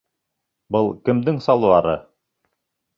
[0.77, 1.97] Был кемдең салбары?